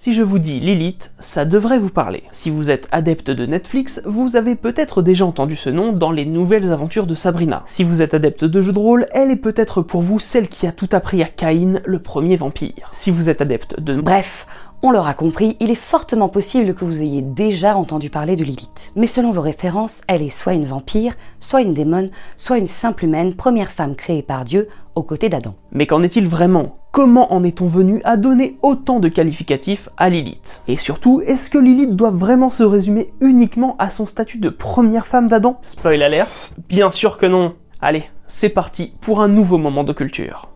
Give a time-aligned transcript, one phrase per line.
[0.00, 2.22] Si je vous dis Lilith, ça devrait vous parler.
[2.30, 6.24] Si vous êtes adepte de Netflix, vous avez peut-être déjà entendu ce nom dans les
[6.24, 7.64] nouvelles aventures de Sabrina.
[7.66, 10.68] Si vous êtes adepte de jeux de rôle, elle est peut-être pour vous celle qui
[10.68, 12.88] a tout appris à Caïn, le premier vampire.
[12.92, 14.00] Si vous êtes adepte de...
[14.00, 14.46] Bref,
[14.82, 18.92] on l'aura compris, il est fortement possible que vous ayez déjà entendu parler de Lilith.
[18.94, 23.04] Mais selon vos références, elle est soit une vampire, soit une démone, soit une simple
[23.04, 25.54] humaine, première femme créée par Dieu, aux côtés d'Adam.
[25.72, 26.78] Mais qu'en est-il vraiment?
[26.92, 30.62] Comment en est-on venu à donner autant de qualificatifs à Lilith?
[30.68, 35.06] Et surtout, est-ce que Lilith doit vraiment se résumer uniquement à son statut de première
[35.06, 35.58] femme d'Adam?
[35.62, 36.28] Spoil alert
[36.68, 40.48] Bien sûr que non Allez, c'est parti pour un nouveau moment de culture.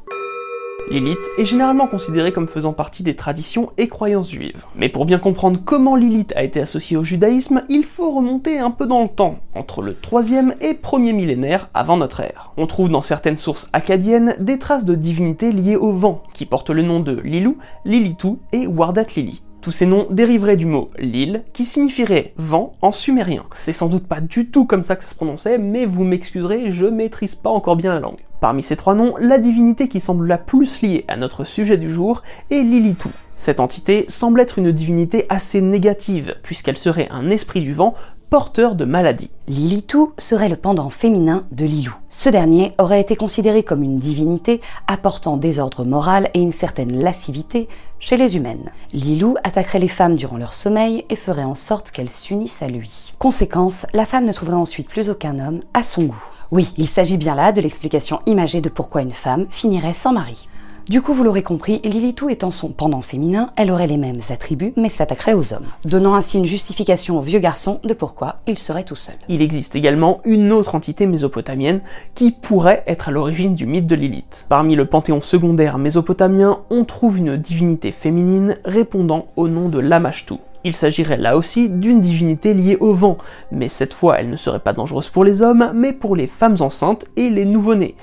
[0.93, 4.67] Lilith est généralement considérée comme faisant partie des traditions et croyances juives.
[4.77, 8.71] Mais pour bien comprendre comment Lilith a été associée au judaïsme, il faut remonter un
[8.71, 12.53] peu dans le temps, entre le 3e et 1er millénaire avant notre ère.
[12.59, 16.69] On trouve dans certaines sources acadiennes des traces de divinités liées au vent, qui portent
[16.69, 19.43] le nom de Lilou, Lilitou et Wardat Lili.
[19.63, 23.45] Tous ces noms dériveraient du mot Lil, qui signifierait vent en sumérien.
[23.57, 26.71] C'est sans doute pas du tout comme ça que ça se prononçait, mais vous m'excuserez,
[26.71, 28.21] je maîtrise pas encore bien la langue.
[28.43, 31.89] Parmi ces trois noms, la divinité qui semble la plus liée à notre sujet du
[31.89, 33.13] jour est Lilitou.
[33.37, 37.95] Cette entité semble être une divinité assez négative, puisqu'elle serait un esprit du vent
[38.31, 39.31] porteur de maladies.
[39.47, 41.95] Lilitou serait le pendant féminin de Lilou.
[42.09, 47.69] Ce dernier aurait été considéré comme une divinité apportant désordre moral et une certaine lascivité
[48.01, 48.73] chez les humaines.
[48.93, 53.13] Lilou attaquerait les femmes durant leur sommeil et ferait en sorte qu'elles s'unissent à lui.
[53.21, 56.25] Conséquence, la femme ne trouverait ensuite plus aucun homme à son goût.
[56.53, 60.49] Oui, il s'agit bien là de l'explication imagée de pourquoi une femme finirait sans mari.
[60.87, 64.75] Du coup, vous l'aurez compris, Lilitou étant son pendant féminin, elle aurait les mêmes attributs
[64.77, 68.85] mais s'attaquerait aux hommes, donnant ainsi une justification au vieux garçon de pourquoi il serait
[68.85, 69.15] tout seul.
[69.31, 71.81] Il existe également une autre entité mésopotamienne
[72.15, 74.45] qui pourrait être à l'origine du mythe de Lilith.
[74.51, 80.35] Parmi le panthéon secondaire mésopotamien, on trouve une divinité féminine répondant au nom de Lamashtu.
[80.65, 83.19] Il s'agirait là aussi d'une divinité liée au vent,
[83.51, 86.57] mais cette fois elle ne serait pas dangereuse pour les hommes, mais pour les femmes
[86.61, 87.97] enceintes et les nouveau-nés,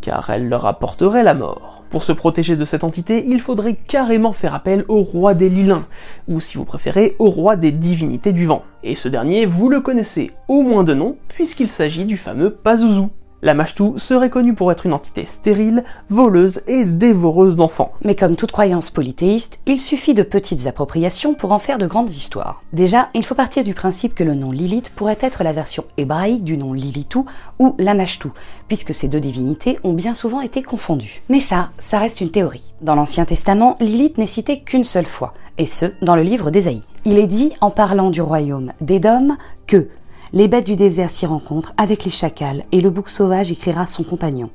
[0.00, 1.82] car elle leur apporterait la mort.
[1.88, 5.86] Pour se protéger de cette entité, il faudrait carrément faire appel au roi des Lilins,
[6.26, 8.62] ou si vous préférez, au roi des divinités du vent.
[8.82, 13.08] Et ce dernier, vous le connaissez au moins de nom, puisqu'il s'agit du fameux Pazuzu.
[13.44, 17.90] La Mashtu serait connue pour être une entité stérile, voleuse et dévoreuse d'enfants.
[18.04, 22.12] Mais comme toute croyance polythéiste, il suffit de petites appropriations pour en faire de grandes
[22.12, 22.62] histoires.
[22.72, 26.44] Déjà, il faut partir du principe que le nom Lilith pourrait être la version hébraïque
[26.44, 27.24] du nom Lilitou
[27.58, 28.28] ou Lamashtu,
[28.68, 31.22] puisque ces deux divinités ont bien souvent été confondues.
[31.28, 32.72] Mais ça, ça reste une théorie.
[32.80, 36.82] Dans l'Ancien Testament, Lilith n'est citée qu'une seule fois, et ce, dans le livre d'Ésaïe.
[37.04, 39.36] Il est dit, en parlant du royaume d'Édom,
[39.66, 39.88] que
[40.32, 44.02] les bêtes du désert s'y rencontrent avec les chacals et le bouc sauvage écrira son
[44.02, 44.50] compagnon.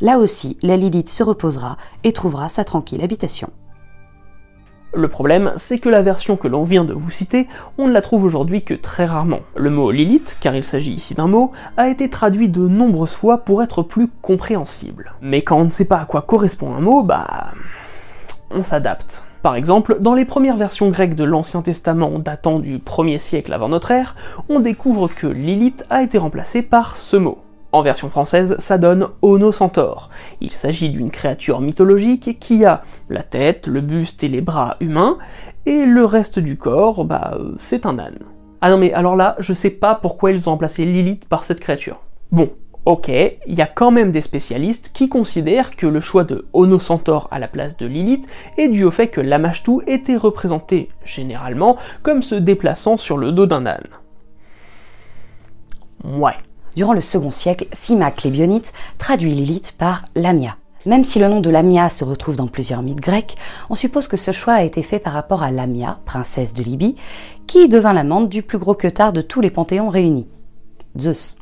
[0.00, 3.50] Là aussi, la Lilith se reposera et trouvera sa tranquille habitation.
[4.92, 7.46] Le problème, c'est que la version que l'on vient de vous citer,
[7.78, 9.40] on ne la trouve aujourd'hui que très rarement.
[9.54, 13.38] Le mot Lilith, car il s'agit ici d'un mot, a été traduit de nombreuses fois
[13.38, 15.14] pour être plus compréhensible.
[15.22, 17.52] Mais quand on ne sait pas à quoi correspond un mot, bah...
[18.50, 19.22] on s'adapte.
[19.42, 23.70] Par exemple, dans les premières versions grecques de l'Ancien Testament datant du 1er siècle avant
[23.70, 24.14] notre ère,
[24.50, 27.38] on découvre que Lilith a été remplacée par ce mot,
[27.72, 30.10] En version française, ça donne Ono Centaure.
[30.42, 35.16] Il s'agit d'une créature mythologique qui a la tête, le buste et les bras humains,
[35.64, 38.18] et le reste du corps, bah, euh, c'est un âne.
[38.60, 41.60] Ah non mais alors là, je sais pas pourquoi ils ont remplacé Lilith par cette
[41.60, 42.00] créature.
[42.30, 42.50] Bon,
[42.84, 46.78] ok, il y a quand même des spécialistes qui considèrent que le choix de Ono
[46.78, 51.76] Centaure à la place de Lilith est dû au fait que Lamashtu était représenté généralement
[52.02, 53.88] comme se déplaçant sur le dos d'un âne.
[56.04, 56.36] Ouais.
[56.76, 60.56] Durant le second siècle, Simac Lébionites traduit Lilith par Lamia.
[60.86, 63.36] Même si le nom de Lamia se retrouve dans plusieurs mythes grecs,
[63.68, 66.96] on suppose que ce choix a été fait par rapport à Lamia, princesse de Libye,
[67.46, 70.26] qui devint l'amante du plus gros queutard de tous les panthéons réunis.
[70.98, 71.36] Zeus,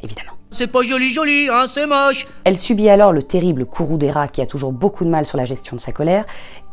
[0.00, 0.34] évidemment.
[0.54, 2.28] C'est pas joli joli, hein, c'est moche.
[2.44, 5.36] Elle subit alors le terrible courroux des rats qui a toujours beaucoup de mal sur
[5.36, 6.24] la gestion de sa colère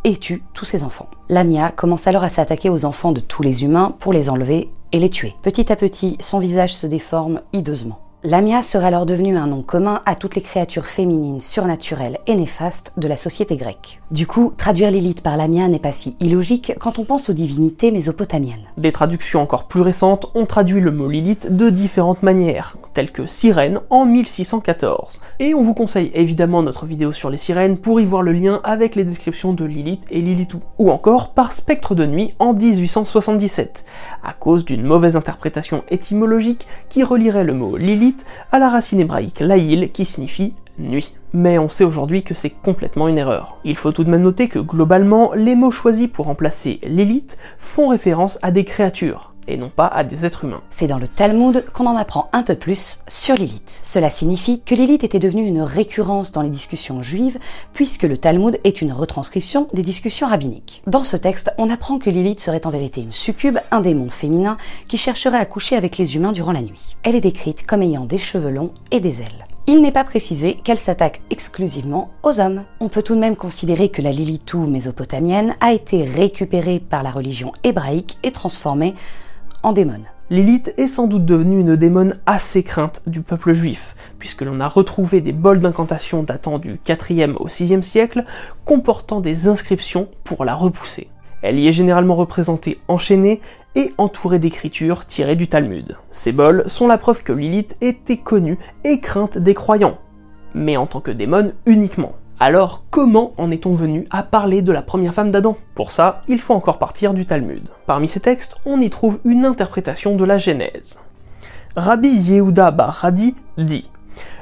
[0.04, 1.10] et tue tous ses enfants.
[1.30, 5.00] Lamia commence alors à s'attaquer aux enfants de tous les humains pour les enlever et
[5.00, 5.34] les tuer.
[5.42, 8.11] Petit à petit, son visage se déforme hideusement.
[8.24, 12.94] Lamia serait alors devenue un nom commun à toutes les créatures féminines, surnaturelles et néfastes
[12.98, 14.00] de la société grecque.
[14.12, 17.90] Du coup, traduire Lilith par Lamia n'est pas si illogique quand on pense aux divinités
[17.90, 18.68] mésopotamiennes.
[18.78, 23.26] Des traductions encore plus récentes ont traduit le mot Lilith de différentes manières, telles que
[23.26, 25.20] sirène en 1614.
[25.40, 28.62] Et on vous conseille évidemment notre vidéo sur les sirènes pour y voir le lien
[28.64, 30.62] avec les descriptions de Lilith et Lilithou.
[30.78, 33.84] Ou encore par spectre de nuit en 1877,
[34.24, 39.40] à cause d'une mauvaise interprétation étymologique qui relierait le mot Lilith à la racine hébraïque
[39.40, 41.16] laïl qui signifie nuit.
[41.34, 43.58] Mais on sait aujourd'hui que c'est complètement une erreur.
[43.64, 47.88] Il faut tout de même noter que globalement, les mots choisis pour remplacer l'élite font
[47.88, 50.62] référence à des créatures et non pas à des êtres humains.
[50.70, 53.82] C'est dans le Talmud qu'on en apprend un peu plus sur Lilith.
[53.84, 57.38] Cela signifie que Lilith était devenue une récurrence dans les discussions juives,
[57.74, 60.84] puisque le Talmud est une retranscription des discussions rabbiniques.
[60.88, 64.58] Dans ce texte, on apprend que Lilith serait en vérité une succube, un démon féminin,
[64.88, 66.98] qui chercherait à coucher avec les humains durant la nuit.
[67.04, 69.46] Elle est décrite comme ayant des cheveux longs et des ailes.
[69.68, 72.64] Il n'est pas précisé qu'elle s'attaque exclusivement aux hommes.
[72.80, 77.12] On peut tout de même considérer que la Lilithou mésopotamienne a été récupérée par la
[77.12, 78.96] religion hébraïque et transformée
[79.62, 80.02] en démon.
[80.32, 84.68] Lilith est sans doute devenue une démon assez crainte du peuple juif, puisque l'on a
[84.68, 88.26] retrouvé des bols d'incantation datant du 4e au 6e siècle,
[88.66, 91.10] comportant des inscriptions pour la repousser.
[91.42, 93.42] Elle y est généralement représentée enchaînée
[93.76, 95.98] et entourée d'écritures tirées du Talmud.
[96.12, 99.98] Ces bols sont la preuve que Lilith était connue et crainte des croyants,
[100.54, 102.14] mais en tant que démon uniquement.
[102.40, 105.58] Alors comment en est-on venu à parler de la première femme d'Adam?
[105.76, 107.64] Pour ça, il faut encore partir du Talmud.
[107.86, 111.00] Parmi ces textes, on y trouve une interprétation de la Genèse.
[111.76, 113.90] Rabbi Yehuda Bar Hadi dit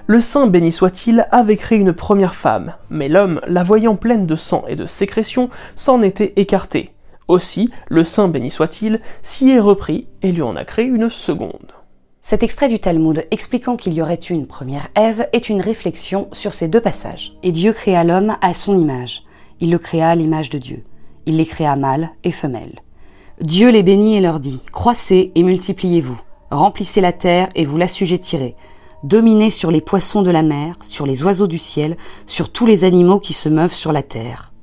[0.10, 4.36] le saint béni soit-il avait créé une première femme, mais l'homme, la voyant pleine de
[4.36, 6.90] sang et de sécrétions, s'en était écarté.
[7.28, 11.74] Aussi, le saint béni soit-il s'y est repris et lui en a créé une seconde.
[12.22, 16.28] Cet extrait du Talmud expliquant qu'il y aurait eu une première Ève est une réflexion
[16.32, 17.34] sur ces deux passages.
[17.44, 19.26] Et Dieu créa l'homme à son image.
[19.60, 20.84] Il le créa à l'image de Dieu.
[21.28, 22.80] Il les créa mâles et femelles.
[23.42, 26.20] Dieu les bénit et leur dit, Croissez et multipliez-vous,
[26.50, 28.56] remplissez la terre et vous l'assujettirez,
[29.04, 32.84] dominez sur les poissons de la mer, sur les oiseaux du ciel, sur tous les
[32.84, 34.54] animaux qui se meuvent sur la terre.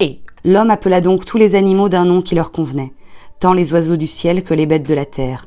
[0.00, 2.92] Et l'homme appela donc tous les animaux d'un nom qui leur convenait,
[3.40, 5.46] tant les oiseaux du ciel que les bêtes de la terre,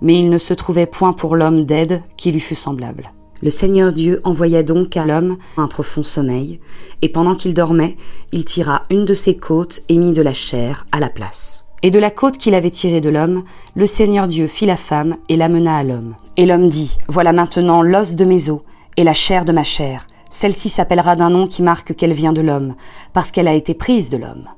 [0.00, 3.12] mais il ne se trouvait point pour l'homme d'aide qui lui fût semblable.
[3.42, 6.58] Le Seigneur Dieu envoya donc à l'homme un profond sommeil,
[7.02, 7.96] et pendant qu'il dormait,
[8.32, 11.65] il tira une de ses côtes et mit de la chair à la place.
[11.82, 15.16] Et de la côte qu'il avait tirée de l'homme, le Seigneur Dieu fit la femme
[15.28, 16.16] et l'amena à l'homme.
[16.36, 18.60] Et l'homme dit, Voilà maintenant l'os de mes os
[18.96, 20.06] et la chair de ma chair.
[20.30, 22.74] Celle-ci s'appellera d'un nom qui marque qu'elle vient de l'homme,
[23.12, 24.48] parce qu'elle a été prise de l'homme.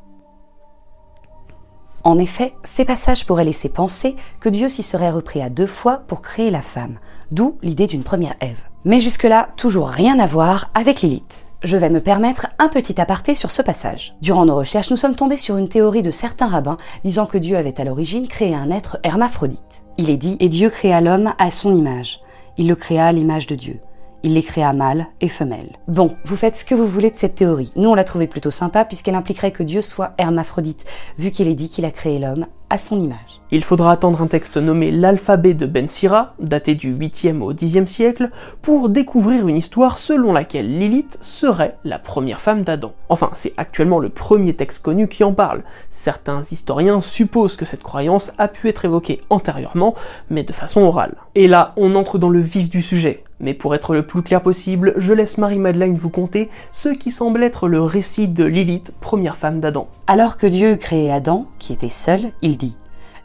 [2.04, 5.98] En effet, ces passages pourraient laisser penser que Dieu s'y serait repris à deux fois
[6.06, 6.98] pour créer la femme,
[7.32, 8.60] d'où l'idée d'une première Ève.
[8.84, 11.47] Mais jusque-là, toujours rien à voir avec Lilith.
[11.64, 14.14] Je vais me permettre un petit aparté sur ce passage.
[14.22, 17.56] Durant nos recherches, nous sommes tombés sur une théorie de certains rabbins disant que Dieu
[17.56, 19.82] avait à l'origine créé un être hermaphrodite.
[19.96, 22.20] Il est dit, et Dieu créa l'homme à son image.
[22.58, 23.80] Il le créa à l'image de Dieu.
[24.22, 25.76] Il les créa mâles et femelles.
[25.88, 27.72] Bon, vous faites ce que vous voulez de cette théorie.
[27.74, 30.84] Nous, on l'a trouvée plutôt sympa puisqu'elle impliquerait que Dieu soit hermaphrodite,
[31.18, 33.40] vu qu'il est dit qu'il a créé l'homme à son image.
[33.50, 37.86] Il faudra attendre un texte nommé l'alphabet de Ben Sira, daté du 8e au 10e
[37.86, 42.92] siècle, pour découvrir une histoire selon laquelle Lilith serait la première femme d'Adam.
[43.08, 45.62] Enfin, c'est actuellement le premier texte connu qui en parle.
[45.88, 49.94] Certains historiens supposent que cette croyance a pu être évoquée antérieurement,
[50.28, 51.14] mais de façon orale.
[51.34, 53.24] Et là, on entre dans le vif du sujet.
[53.40, 57.42] Mais pour être le plus clair possible, je laisse Marie-Madeleine vous conter ce qui semble
[57.44, 59.88] être le récit de Lilith, première femme d'Adam.
[60.06, 62.56] Alors que Dieu créait Adam, qui était seul, il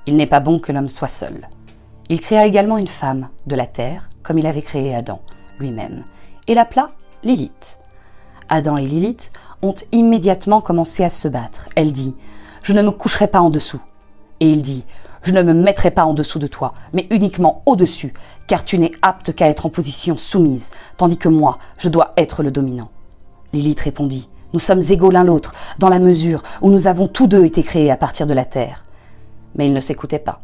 [0.06, 1.48] Il n'est pas bon que l'homme soit seul.
[2.10, 5.22] Il créa également une femme, de la terre, comme il avait créé Adam
[5.60, 6.04] lui-même,
[6.48, 6.92] et l'appela
[7.24, 7.80] Lilith.
[8.50, 9.32] Adam et Lilith
[9.62, 11.70] ont immédiatement commencé à se battre.
[11.76, 12.16] Elle dit
[12.62, 13.80] Je ne me coucherai pas en dessous.
[14.42, 14.84] Et il dit
[15.22, 18.14] Je ne me mettrai pas en dessous de toi, mais uniquement au-dessus,
[18.48, 22.44] car tu n'es apte qu'à être en position soumise, tandis que moi, je dois être
[22.44, 22.90] le dominant.
[23.54, 27.46] Lilith répondit Nous sommes égaux l'un l'autre, dans la mesure où nous avons tous deux
[27.46, 28.84] été créés à partir de la terre.
[29.56, 30.42] Mais il ne s'écoutait pas.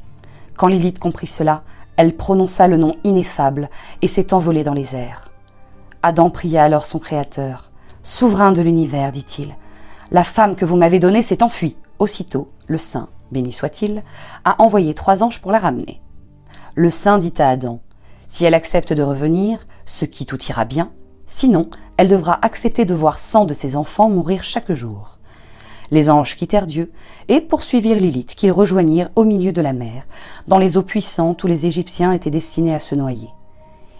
[0.57, 1.63] Quand Lilith comprit cela,
[1.97, 3.69] elle prononça le nom ineffable
[4.01, 5.29] et s'est envolée dans les airs.
[6.01, 7.71] Adam pria alors son Créateur.
[8.03, 9.55] Souverain de l'univers, dit-il,
[10.11, 11.75] la femme que vous m'avez donnée s'est enfuie.
[11.99, 14.03] Aussitôt, le saint, béni soit-il,
[14.45, 16.01] a envoyé trois anges pour la ramener.
[16.75, 17.81] Le saint dit à Adam,
[18.25, 20.91] si elle accepte de revenir, ce qui tout ira bien,
[21.25, 25.18] sinon elle devra accepter de voir cent de ses enfants mourir chaque jour.
[25.91, 26.91] Les anges quittèrent Dieu
[27.27, 30.03] et poursuivirent Lilith, qu'ils rejoignirent au milieu de la mer,
[30.47, 33.29] dans les eaux puissantes où les Égyptiens étaient destinés à se noyer.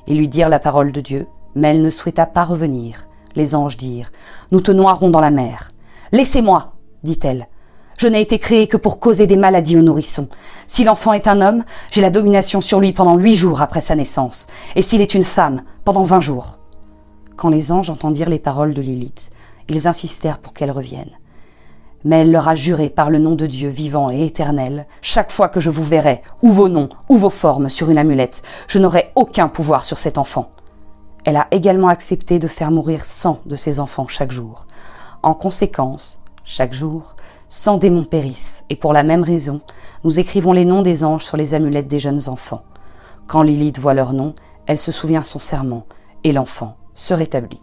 [0.08, 3.08] Ils lui dirent la parole de Dieu, mais elle ne souhaita pas revenir.
[3.36, 4.12] Les anges dirent,
[4.52, 5.72] Nous te noierons dans la mer.
[6.12, 7.48] Laissez-moi, dit-elle.
[7.98, 10.30] Je n'ai été créée que pour causer des maladies aux nourrissons.
[10.68, 13.96] Si l'enfant est un homme, j'ai la domination sur lui pendant huit jours après sa
[13.96, 16.60] naissance, et s'il est une femme, pendant vingt jours.
[17.36, 19.32] Quand les anges entendirent les paroles de Lilith,
[19.68, 21.12] ils insistèrent pour qu'elle revienne.
[22.06, 25.50] Mais elle leur a juré par le nom de Dieu vivant et éternel, chaque fois
[25.50, 29.12] que je vous verrai, ou vos noms, ou vos formes sur une amulette, je n'aurai
[29.16, 30.52] aucun pouvoir sur cet enfant.
[31.26, 34.66] Elle a également accepté de faire mourir cent de ses enfants chaque jour.
[35.24, 37.16] En conséquence, chaque jour,
[37.50, 39.60] cent démons périssent, et pour la même raison,
[40.06, 42.64] nous écrivons les noms des anges sur les amulettes des jeunes enfants.
[43.28, 44.34] Quand Lilith voit leur nom,
[44.66, 45.86] elle se souvient son serment,
[46.24, 47.62] et l'enfant se rétablit.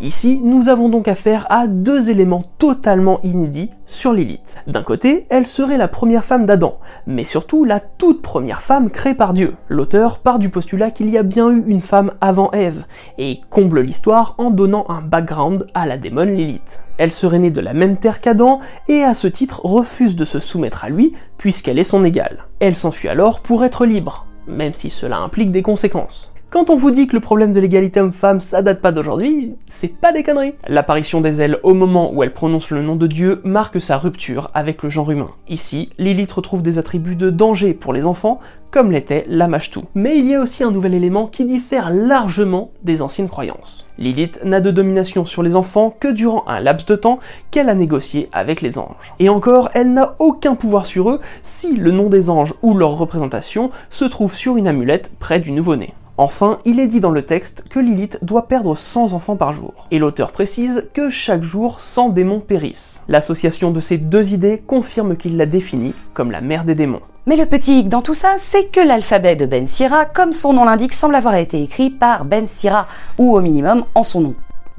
[0.00, 4.58] Ici, nous avons donc affaire à deux éléments totalement inédits sur Lilith.
[4.66, 9.14] D'un côté, elle serait la première femme d'Adam, mais surtout la toute première femme créée
[9.14, 9.54] par Dieu.
[9.68, 12.84] L'auteur part du postulat qu'il y a bien eu une femme avant Ève,
[13.18, 16.82] et comble l'histoire en donnant un background à la démone Lilith.
[16.98, 18.58] Elle serait née de la même terre qu'Adam,
[18.88, 22.46] et à ce titre refuse de se soumettre à lui, puisqu'elle est son égale.
[22.58, 26.33] Elle s'enfuit alors pour être libre, même si cela implique des conséquences.
[26.54, 29.88] Quand on vous dit que le problème de l'égalité homme-femme, ça date pas d'aujourd'hui, c'est
[29.88, 30.54] pas des conneries.
[30.68, 34.52] L'apparition des ailes au moment où elle prononce le nom de Dieu marque sa rupture
[34.54, 35.30] avec le genre humain.
[35.48, 38.38] Ici, Lilith retrouve des attributs de danger pour les enfants,
[38.70, 39.86] comme l'était la tout.
[39.96, 43.84] Mais il y a aussi un nouvel élément qui diffère largement des anciennes croyances.
[43.98, 47.18] Lilith n'a de domination sur les enfants que durant un laps de temps
[47.50, 49.12] qu'elle a négocié avec les anges.
[49.18, 52.96] Et encore, elle n'a aucun pouvoir sur eux si le nom des anges ou leur
[52.96, 55.94] représentation se trouve sur une amulette près du nouveau-né.
[56.16, 59.86] Enfin, il est dit dans le texte que Lilith doit perdre 100 enfants par jour.
[59.90, 63.02] Et l'auteur précise que chaque jour 100 démons périssent.
[63.08, 67.00] L'association de ces deux idées confirme qu'il la définit comme la mère des démons.
[67.26, 70.52] Mais le petit hic dans tout ça, c'est que l'alphabet de Ben Sira, comme son
[70.52, 72.86] nom l'indique, semble avoir été écrit par Ben Sira,
[73.18, 74.34] ou au minimum en son nom.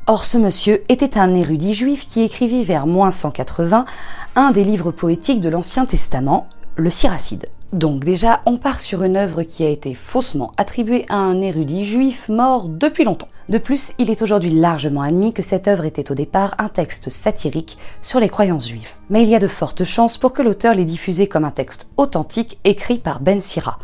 [0.08, 3.86] Or, ce monsieur était un érudit juif qui écrivit vers moins 180
[4.36, 7.48] un des livres poétiques de l'Ancien Testament, le Siracide.
[7.74, 11.86] Donc déjà, on part sur une œuvre qui a été faussement attribuée à un érudit
[11.86, 13.27] juif mort depuis longtemps.
[13.50, 17.10] De plus, il est aujourd'hui largement admis que cette œuvre était au départ un texte
[17.10, 18.89] satirique sur les croyances juives.
[19.10, 21.88] Mais il y a de fortes chances pour que l'auteur l'ait diffusé comme un texte
[21.98, 23.77] authentique écrit par Ben Sira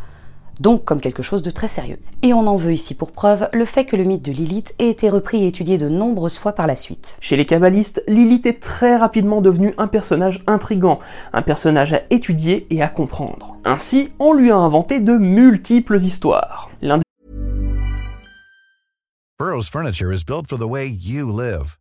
[0.59, 1.99] donc comme quelque chose de très sérieux.
[2.21, 4.89] Et on en veut ici pour preuve le fait que le mythe de Lilith ait
[4.89, 7.17] été repris et étudié de nombreuses fois par la suite.
[7.21, 10.99] Chez les kabbalistes, Lilith est très rapidement devenue un personnage intrigant,
[11.33, 13.55] un personnage à étudier et à comprendre.
[13.65, 16.69] Ainsi, on lui a inventé de multiples histoires.
[19.41, 21.80] Burroughs Furniture is built for the way you live.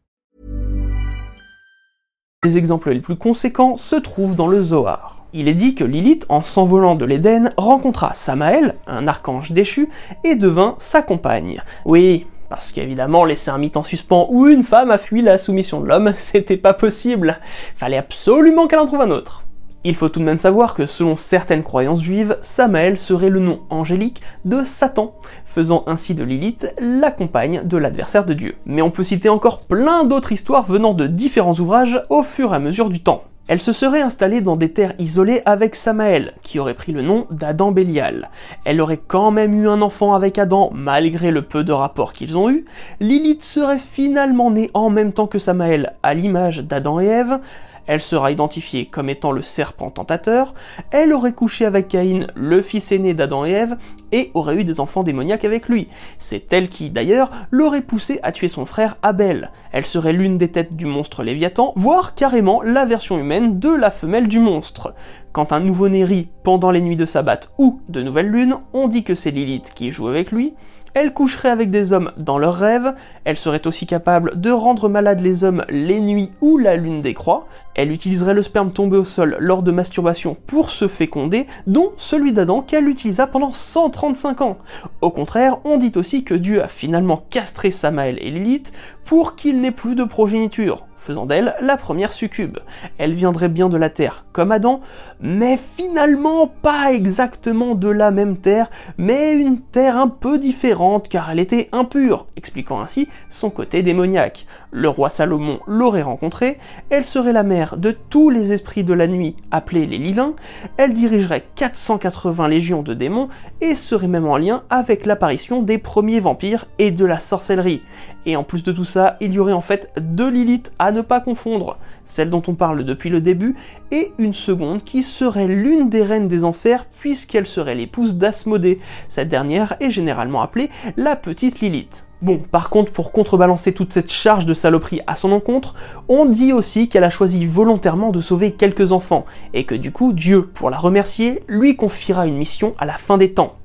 [2.43, 5.23] Les exemples les plus conséquents se trouvent dans le Zohar.
[5.31, 9.89] Il est dit que Lilith, en s'envolant de l'Éden, rencontra Samaël, un archange déchu,
[10.23, 11.61] et devint sa compagne.
[11.85, 15.81] Oui, Parce qu'évidemment, laisser un mythe en suspens où une femme a fui la soumission
[15.81, 17.37] de l'homme, c'était pas possible.
[17.77, 19.40] Fallait absolument qu'elle en trouve un autre.
[19.83, 23.61] Il faut tout de même savoir que selon certaines croyances juives, Samaël serait le nom
[23.71, 28.55] angélique de Satan, faisant ainsi de Lilith la compagne de l'adversaire de Dieu.
[28.67, 32.57] Mais on peut citer encore plein d'autres histoires venant de différents ouvrages au fur et
[32.57, 33.23] à mesure du temps.
[33.47, 37.25] Elle se serait installée dans des terres isolées avec Samaël, qui aurait pris le nom
[37.31, 38.29] d'Adam Bélial.
[38.65, 42.37] Elle aurait quand même eu un enfant avec Adam, malgré le peu de rapports qu'ils
[42.37, 42.65] ont eu.
[42.99, 47.39] Lilith serait finalement née en même temps que Samaël, à l'image d'Adam et Ève,
[47.87, 50.53] elle sera identifiée comme étant le serpent tentateur,
[50.91, 53.77] elle aurait couché avec Caïn, le fils aîné d'Adam et Ève,
[54.11, 55.87] et aurait eu des enfants démoniaques avec lui.
[56.19, 59.51] C'est elle qui, d'ailleurs, l'aurait poussé à tuer son frère Abel.
[59.71, 63.91] Elle serait l'une des têtes du monstre Léviathan, voire carrément la version humaine de la
[63.91, 64.93] femelle du monstre.
[65.33, 69.05] Quand un nouveau-né rit pendant les nuits de sabbat ou de nouvelle lune, on dit
[69.05, 70.53] que c'est Lilith qui joue avec lui,
[70.93, 75.21] elle coucherait avec des hommes dans leurs rêves, elle serait aussi capable de rendre malades
[75.21, 79.37] les hommes les nuits où la lune décroît, elle utiliserait le sperme tombé au sol
[79.39, 84.57] lors de masturbation pour se féconder, dont celui d'Adam qu'elle utilisa pendant 135 ans.
[84.99, 88.73] Au contraire, on dit aussi que Dieu a finalement castré Samaël et Lilith
[89.05, 92.59] pour qu'il n'ait plus de progéniture faisant d'elle la première succube.
[92.97, 94.81] Elle viendrait bien de la Terre, comme Adam,
[95.19, 101.31] mais finalement pas exactement de la même Terre, mais une Terre un peu différente car
[101.31, 104.45] elle était impure, expliquant ainsi son côté démoniaque.
[104.73, 106.57] Le roi Salomon l'aurait rencontrée,
[106.89, 110.33] elle serait la mère de tous les esprits de la nuit appelés les Lilins,
[110.77, 113.27] elle dirigerait 480 légions de démons
[113.59, 117.81] et serait même en lien avec l'apparition des premiers vampires et de la sorcellerie.
[118.25, 121.01] Et en plus de tout ça, il y aurait en fait deux Lilith à ne
[121.01, 123.57] pas confondre, celle dont on parle depuis le début,
[123.91, 128.79] et une seconde qui serait l'une des reines des enfers puisqu'elle serait l'épouse d'Asmodée.
[129.09, 132.07] Cette dernière est généralement appelée la petite Lilith.
[132.21, 135.73] Bon, par contre, pour contrebalancer toute cette charge de saloperie à son encontre,
[136.07, 139.25] on dit aussi qu'elle a choisi volontairement de sauver quelques enfants,
[139.55, 143.17] et que du coup, Dieu, pour la remercier, lui confiera une mission à la fin
[143.17, 143.55] des temps.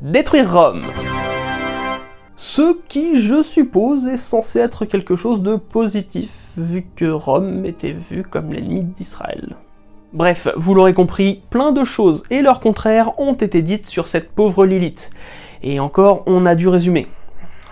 [0.00, 0.84] Détruire Rome.
[2.38, 7.92] Ce qui, je suppose, est censé être quelque chose de positif, vu que Rome était
[7.92, 9.56] vue comme l'ennemi d'Israël.
[10.14, 14.32] Bref, vous l'aurez compris, plein de choses et leur contraire ont été dites sur cette
[14.32, 15.10] pauvre Lilith.
[15.62, 17.06] Et encore, on a dû résumer.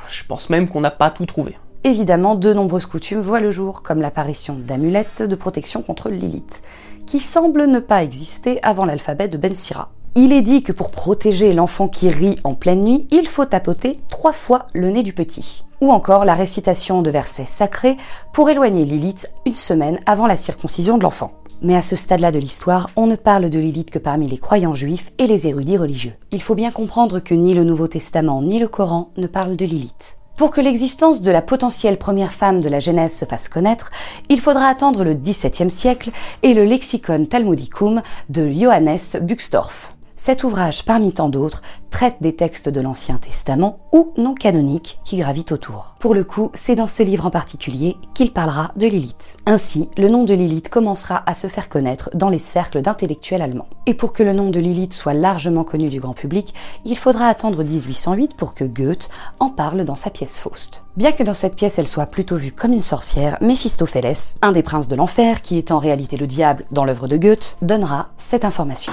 [0.08, 1.56] Je pense même qu'on n'a pas tout trouvé.
[1.84, 6.62] Évidemment, de nombreuses coutumes voient le jour, comme l'apparition d'amulettes de protection contre Lilith,
[7.06, 9.90] qui semblent ne pas exister avant l'alphabet de Ben Sira.
[10.14, 14.00] Il est dit que pour protéger l'enfant qui rit en pleine nuit, il faut tapoter
[14.08, 15.64] trois fois le nez du petit.
[15.80, 17.96] Ou encore la récitation de versets sacrés
[18.32, 21.30] pour éloigner Lilith une semaine avant la circoncision de l'enfant.
[21.60, 24.74] Mais à ce stade-là de l'histoire, on ne parle de Lilith que parmi les croyants
[24.74, 26.14] juifs et les érudits religieux.
[26.30, 29.64] Il faut bien comprendre que ni le Nouveau Testament ni le Coran ne parlent de
[29.64, 30.18] Lilith.
[30.36, 33.90] Pour que l'existence de la potentielle première femme de la Genèse se fasse connaître,
[34.28, 36.12] il faudra attendre le XVIIe siècle
[36.44, 39.97] et le Lexicon Talmudicum de Johannes Buxtorf.
[40.20, 45.16] Cet ouvrage, parmi tant d'autres, traite des textes de l'Ancien Testament ou non canoniques qui
[45.16, 45.94] gravitent autour.
[46.00, 49.36] Pour le coup, c'est dans ce livre en particulier qu'il parlera de Lilith.
[49.46, 53.68] Ainsi, le nom de Lilith commencera à se faire connaître dans les cercles d'intellectuels allemands.
[53.86, 56.52] Et pour que le nom de Lilith soit largement connu du grand public,
[56.84, 60.82] il faudra attendre 1808 pour que Goethe en parle dans sa pièce Faust.
[60.96, 64.64] Bien que dans cette pièce elle soit plutôt vue comme une sorcière, Méphistophélès, un des
[64.64, 68.44] princes de l'enfer, qui est en réalité le diable dans l'œuvre de Goethe, donnera cette
[68.44, 68.92] information.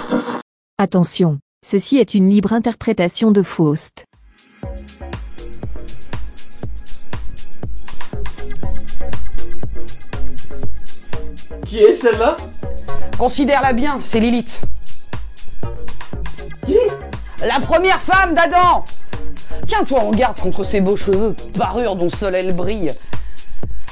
[0.78, 4.04] Attention, ceci est une libre interprétation de Faust.
[11.66, 12.36] Qui est celle-là?
[13.18, 14.64] Considère-la bien, c'est Lilith.
[16.66, 16.76] Qui?
[17.40, 18.84] La première femme d'Adam
[19.68, 22.92] Tiens-toi en garde contre ses beaux cheveux, parure dont seul elle brille.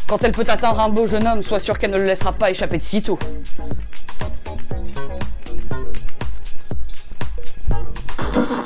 [0.09, 2.51] Quand elle peut atteindre un beau jeune homme, sois sûr qu'elle ne le laissera pas
[2.51, 3.17] échapper de sitôt.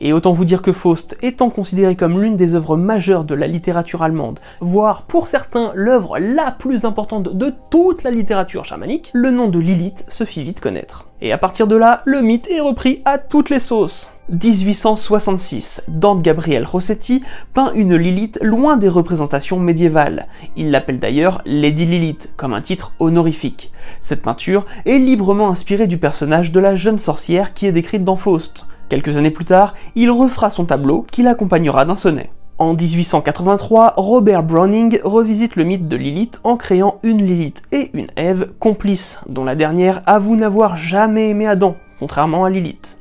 [0.07, 3.45] Et autant vous dire que Faust, étant considéré comme l'une des œuvres majeures de la
[3.45, 9.31] littérature allemande, voire pour certains l'œuvre la plus importante de toute la littérature germanique, le
[9.31, 11.09] nom de Lilith se fit vite connaître.
[11.19, 14.09] Et à partir de là, le mythe est repris à toutes les sauces.
[14.29, 17.21] 1866, Dante Gabriel Rossetti
[17.53, 20.27] peint une Lilith loin des représentations médiévales.
[20.55, 23.73] Il l'appelle d'ailleurs Lady Lilith, comme un titre honorifique.
[23.99, 28.15] Cette peinture est librement inspirée du personnage de la jeune sorcière qui est décrite dans
[28.15, 28.67] Faust.
[28.89, 32.29] Quelques années plus tard, il refera son tableau qui l'accompagnera d'un sonnet.
[32.57, 38.07] En 1883, Robert Browning revisite le mythe de Lilith en créant une Lilith et une
[38.15, 42.97] Ève complices, dont la dernière avoue n'avoir jamais aimé Adam, contrairement à Lilith.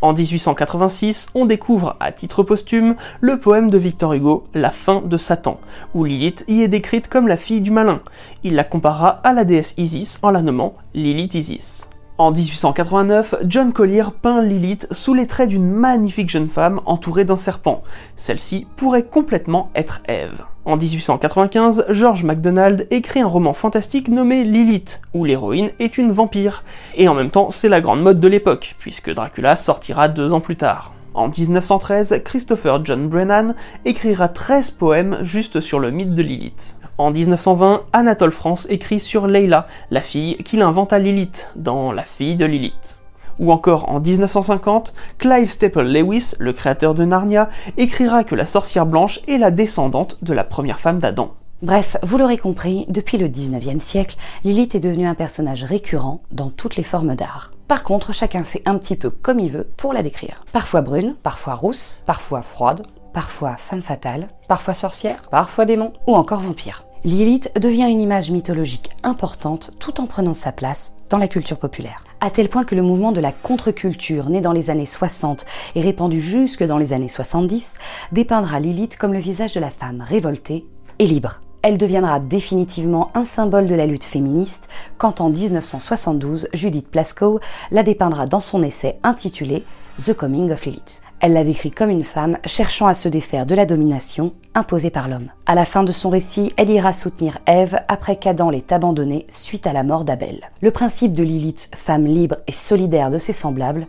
[0.00, 5.16] En 1886, on découvre à titre posthume le poème de Victor Hugo, La fin de
[5.16, 5.60] Satan,
[5.94, 8.00] où Lilith y est décrite comme la fille du malin.
[8.44, 11.88] Il la comparera à la déesse Isis en la nommant Lilith Isis.
[12.18, 17.36] En 1889, John Collier peint Lilith sous les traits d'une magnifique jeune femme entourée d'un
[17.36, 17.84] serpent.
[18.16, 20.42] Celle-ci pourrait complètement être Ève.
[20.64, 26.64] En 1895, George MacDonald écrit un roman fantastique nommé Lilith, où l'héroïne est une vampire.
[26.96, 30.40] Et en même temps, c'est la grande mode de l'époque, puisque Dracula sortira deux ans
[30.40, 30.94] plus tard.
[31.14, 33.54] En 1913, Christopher John Brennan
[33.84, 36.77] écrira 13 poèmes juste sur le mythe de Lilith.
[36.98, 42.34] En 1920, Anatole France écrit sur Leila, la fille qu'il inventa Lilith, dans La fille
[42.34, 42.98] de Lilith.
[43.38, 48.84] Ou encore en 1950, Clive Staple Lewis, le créateur de Narnia, écrira que la sorcière
[48.84, 51.34] blanche est la descendante de la première femme d'Adam.
[51.62, 56.50] Bref, vous l'aurez compris, depuis le 19e siècle, Lilith est devenue un personnage récurrent dans
[56.50, 57.52] toutes les formes d'art.
[57.68, 60.42] Par contre, chacun fait un petit peu comme il veut pour la décrire.
[60.52, 62.84] Parfois brune, parfois rousse, parfois froide,
[63.14, 66.87] parfois femme fatale, parfois sorcière, parfois démon, ou encore vampire.
[67.04, 72.02] Lilith devient une image mythologique importante tout en prenant sa place dans la culture populaire.
[72.20, 75.80] À tel point que le mouvement de la contre-culture, né dans les années 60 et
[75.80, 77.78] répandu jusque dans les années 70,
[78.10, 80.66] dépeindra Lilith comme le visage de la femme révoltée
[80.98, 81.40] et libre.
[81.62, 87.38] Elle deviendra définitivement un symbole de la lutte féministe quand en 1972, Judith Plaskow
[87.70, 89.64] la dépeindra dans son essai intitulé
[90.04, 91.00] The Coming of Lilith.
[91.20, 95.08] Elle la décrit comme une femme cherchant à se défaire de la domination imposée par
[95.08, 95.30] l'homme.
[95.46, 99.66] À la fin de son récit, elle ira soutenir Ève après qu'Adam l'ait abandonnée suite
[99.66, 100.50] à la mort d'Abel.
[100.60, 103.88] Le principe de Lilith, femme libre et solidaire de ses semblables,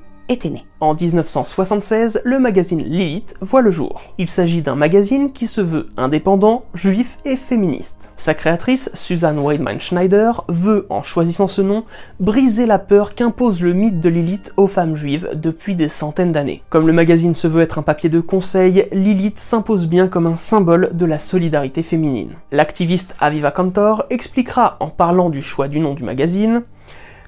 [0.79, 4.03] En 1976, le magazine Lilith voit le jour.
[4.19, 8.13] Il s'agit d'un magazine qui se veut indépendant, juif et féministe.
[8.15, 11.83] Sa créatrice, Suzanne Weidman Schneider, veut, en choisissant ce nom,
[12.19, 16.61] briser la peur qu'impose le mythe de Lilith aux femmes juives depuis des centaines d'années.
[16.69, 20.35] Comme le magazine se veut être un papier de conseil, Lilith s'impose bien comme un
[20.35, 22.33] symbole de la solidarité féminine.
[22.51, 26.61] L'activiste Aviva Cantor expliquera, en parlant du choix du nom du magazine,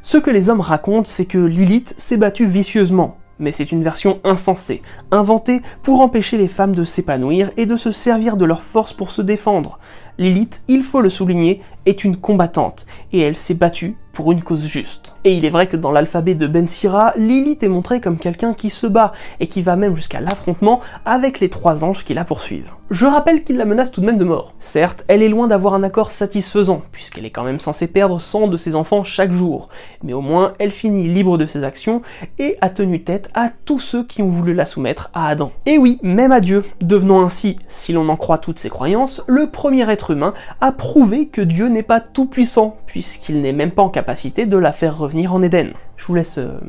[0.03, 4.19] ce que les hommes racontent, c'est que Lilith s'est battue vicieusement, mais c'est une version
[4.23, 8.93] insensée, inventée pour empêcher les femmes de s'épanouir et de se servir de leur force
[8.93, 9.79] pour se défendre.
[10.17, 13.95] Lilith, il faut le souligner, est une combattante, et elle s'est battue
[14.29, 15.15] une cause juste.
[15.23, 18.53] Et il est vrai que dans l'alphabet de Ben Sira, Lilith est montrée comme quelqu'un
[18.53, 22.25] qui se bat, et qui va même jusqu'à l'affrontement avec les trois anges qui la
[22.25, 22.71] poursuivent.
[22.91, 24.53] Je rappelle qu'il la menace tout de même de mort.
[24.59, 28.47] Certes, elle est loin d'avoir un accord satisfaisant, puisqu'elle est quand même censée perdre 100
[28.49, 29.69] de ses enfants chaque jour,
[30.03, 32.01] mais au moins elle finit libre de ses actions,
[32.37, 35.51] et a tenu tête à tous ceux qui ont voulu la soumettre à Adam.
[35.65, 39.49] Et oui, même à Dieu, devenant ainsi, si l'on en croit toutes ses croyances, le
[39.49, 43.83] premier être humain a prouvé que Dieu n'est pas tout puissant, puisqu'il n'est même pas
[43.83, 44.10] en capacité
[44.45, 45.73] de la faire revenir en Éden.
[45.97, 46.59] Je vous laisse euh,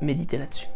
[0.00, 0.66] méditer là-dessus.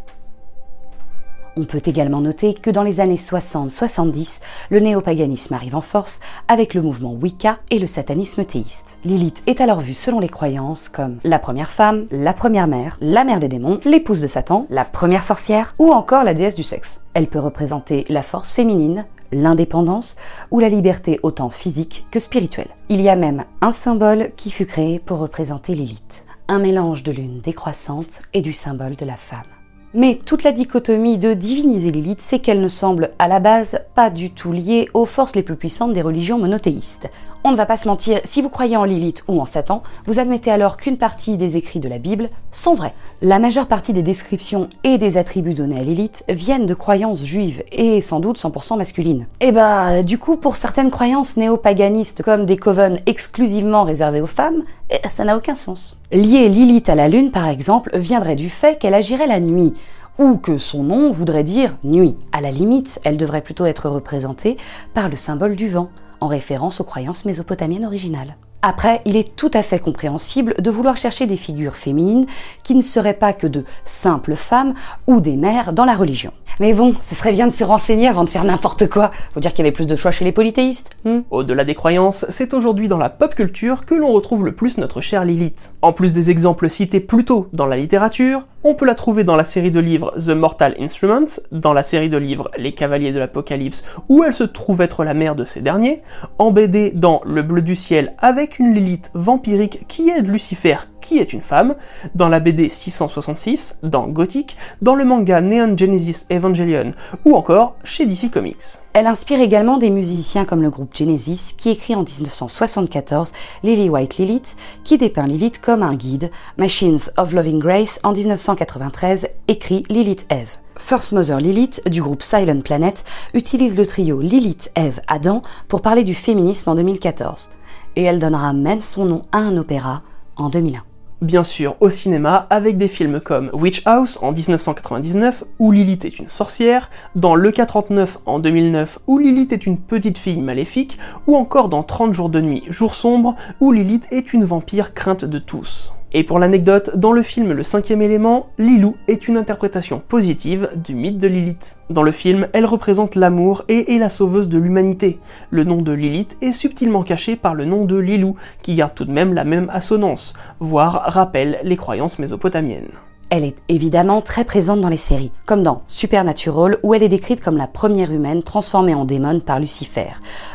[1.57, 6.73] On peut également noter que dans les années 60-70, le néopaganisme arrive en force avec
[6.73, 8.99] le mouvement Wicca et le satanisme théiste.
[9.03, 13.23] Lilith est alors vue selon les croyances comme la première femme, la première mère, la
[13.23, 17.01] mère des démons, l'épouse de Satan, la première sorcière ou encore la déesse du sexe.
[17.13, 20.15] Elle peut représenter la force féminine, l'indépendance
[20.51, 22.69] ou la liberté autant physique que spirituelle.
[22.89, 27.11] Il y a même un symbole qui fut créé pour représenter Lilith, un mélange de
[27.11, 29.58] lune décroissante et du symbole de la femme.
[29.95, 34.11] Mais toute la dichotomie de diviniser Lilith, c'est qu'elle ne semble à la base pas
[34.11, 37.09] du tout liée aux forces les plus puissantes des religions monothéistes.
[37.43, 40.19] On ne va pas se mentir, si vous croyez en Lilith ou en Satan, vous
[40.19, 42.93] admettez alors qu'une partie des écrits de la Bible sont vrais.
[43.21, 47.63] La majeure partie des descriptions et des attributs donnés à Lilith viennent de croyances juives
[47.71, 49.25] et sans doute 100% masculines.
[49.39, 54.61] Et bah, du coup, pour certaines croyances néo-paganistes comme des coven exclusivement réservés aux femmes,
[54.89, 55.99] eh, ça n'a aucun sens.
[56.11, 59.73] Lier Lilith à la lune, par exemple, viendrait du fait qu'elle agirait la nuit
[60.19, 62.15] ou que son nom voudrait dire nuit.
[62.31, 64.57] À la limite, elle devrait plutôt être représentée
[64.93, 68.35] par le symbole du vent, en référence aux croyances mésopotamiennes originales.
[68.61, 72.25] Après, il est tout à fait compréhensible de vouloir chercher des figures féminines
[72.61, 74.73] qui ne seraient pas que de simples femmes
[75.07, 76.33] ou des mères dans la religion.
[76.59, 79.11] Mais bon, ce serait bien de se renseigner avant de faire n'importe quoi.
[79.33, 80.97] Faut dire qu'il y avait plus de choix chez les polythéistes.
[81.05, 84.77] Hmm Au-delà des croyances, c'est aujourd'hui dans la pop culture que l'on retrouve le plus
[84.77, 85.73] notre chère Lilith.
[85.81, 89.37] En plus des exemples cités plus tôt dans la littérature, on peut la trouver dans
[89.37, 93.19] la série de livres The Mortal Instruments, dans la série de livres Les Cavaliers de
[93.19, 96.01] l'Apocalypse, où elle se trouve être la mère de ces derniers,
[96.39, 101.17] en BD dans Le Bleu du Ciel avec une Lilith vampirique qui aide Lucifer qui
[101.17, 101.75] est une femme,
[102.13, 106.93] dans la BD 666, dans Gothic, dans le manga Neon Genesis Evangelion
[107.25, 108.79] ou encore chez DC Comics.
[108.93, 113.33] Elle inspire également des musiciens comme le groupe Genesis qui écrit en 1974
[113.63, 119.29] Lily White Lilith qui dépeint Lilith comme un guide, Machines of Loving Grace en 1993
[119.47, 120.57] écrit Lilith Eve.
[120.75, 126.03] First Mother Lilith du groupe Silent Planet utilise le trio Lilith, Eve, Adam pour parler
[126.03, 127.49] du féminisme en 2014.
[127.95, 130.01] Et elle donnera même son nom à un opéra
[130.35, 130.83] en 2001
[131.21, 136.19] bien sûr au cinéma avec des films comme Witch House en 1999 où Lilith est
[136.19, 140.97] une sorcière, dans Le K39 en 2009 où Lilith est une petite fille maléfique,
[141.27, 145.25] ou encore dans 30 jours de nuit, jour sombre où Lilith est une vampire crainte
[145.25, 145.93] de tous.
[146.11, 150.95] Et pour l'anecdote, dans le film Le cinquième élément, Lilou est une interprétation positive du
[150.95, 151.77] mythe de Lilith.
[151.91, 155.19] Dans le film, elle représente l'amour et est la sauveuse de l'humanité.
[155.51, 159.05] Le nom de Lilith est subtilement caché par le nom de Lilou, qui garde tout
[159.05, 162.89] de même la même assonance, voire rappelle les croyances mésopotamiennes.
[163.31, 167.41] Elle est évidemment très présente dans les séries, comme dans Supernatural où elle est décrite
[167.41, 170.07] comme la première humaine transformée en démon par Lucifer.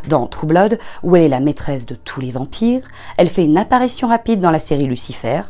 [0.08, 2.82] Dans True Blood où elle est la maîtresse de tous les vampires,
[3.16, 5.42] elle fait une apparition rapide dans la série Lucifer.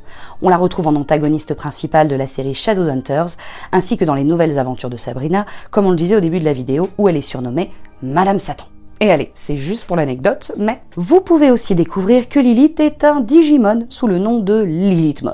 [0.43, 3.39] On la retrouve en antagoniste principale de la série Shadowhunters,
[3.73, 6.45] ainsi que dans les nouvelles aventures de Sabrina, comme on le disait au début de
[6.45, 7.71] la vidéo où elle est surnommée
[8.03, 8.67] Madame Satan.
[9.01, 13.21] Et allez, c'est juste pour l'anecdote, mais vous pouvez aussi découvrir que Lilith est un
[13.21, 15.33] Digimon sous le nom de Lilithmon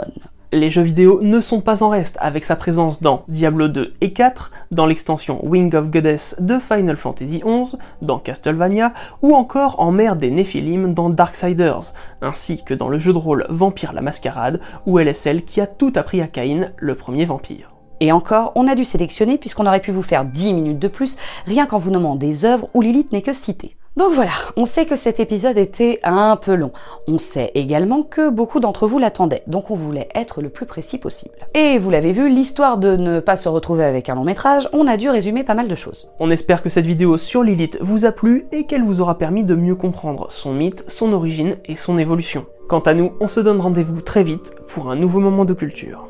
[0.52, 4.12] les jeux vidéo ne sont pas en reste avec sa présence dans Diablo 2 et
[4.12, 9.92] 4, dans l'extension Wing of Goddess de Final Fantasy XI, dans Castlevania, ou encore en
[9.92, 14.60] mer des Nephilim dans Darksiders, ainsi que dans le jeu de rôle Vampire la Mascarade,
[14.86, 17.72] où elle est celle qui a tout appris à Cain, le premier vampire.
[18.00, 21.16] Et encore, on a dû sélectionner puisqu'on aurait pu vous faire 10 minutes de plus,
[21.46, 23.76] rien qu'en vous nommant des œuvres où Lilith n'est que citée.
[23.96, 26.70] Donc voilà, on sait que cet épisode était un peu long.
[27.08, 30.96] On sait également que beaucoup d'entre vous l'attendaient, donc on voulait être le plus précis
[30.96, 31.34] possible.
[31.54, 34.86] Et vous l'avez vu, l'histoire de ne pas se retrouver avec un long métrage, on
[34.86, 36.08] a dû résumer pas mal de choses.
[36.20, 39.42] On espère que cette vidéo sur Lilith vous a plu et qu'elle vous aura permis
[39.42, 42.46] de mieux comprendre son mythe, son origine et son évolution.
[42.68, 46.06] Quant à nous, on se donne rendez-vous très vite pour un nouveau moment de culture.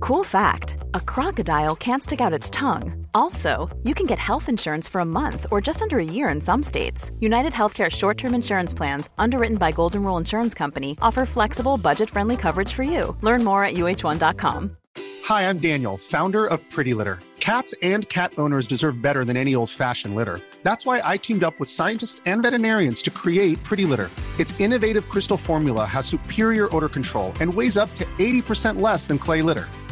[0.00, 3.06] Cool fact a crocodile can't stick out its tongue.
[3.14, 6.40] Also, you can get health insurance for a month or just under a year in
[6.40, 7.10] some states.
[7.20, 12.10] United Healthcare short term insurance plans, underwritten by Golden Rule Insurance Company, offer flexible, budget
[12.10, 13.16] friendly coverage for you.
[13.22, 14.76] Learn more at uh1.com.
[15.24, 17.18] Hi, I'm Daniel, founder of Pretty Litter.
[17.40, 20.40] Cats and cat owners deserve better than any old fashioned litter.
[20.62, 24.10] That's why I teamed up with scientists and veterinarians to create Pretty Litter.
[24.38, 29.18] Its innovative crystal formula has superior odor control and weighs up to 80% less than
[29.18, 29.66] clay litter.